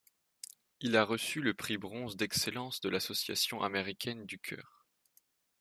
Il 0.79 0.97
a 0.97 1.05
reçu 1.05 1.41
le 1.41 1.53
prix 1.53 1.77
bronze 1.77 2.17
d'excellence 2.17 2.81
de 2.81 2.89
l'association 2.89 3.61
américaine 3.61 4.25
du 4.25 4.39
cœur. 4.39 4.87